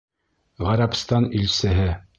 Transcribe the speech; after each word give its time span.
Ғәрәбстан 0.69 1.31
илсеһе! 1.43 1.91